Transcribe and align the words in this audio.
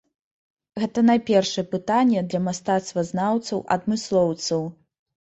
Гэта 0.83 0.99
найпершае 1.09 1.63
пытанне 1.73 2.23
для 2.29 2.39
мастацтвазнаўцаў-адмыслоўцаў. 2.47 4.61